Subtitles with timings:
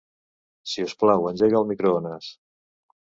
[0.71, 2.31] Si us plau, engega el microones.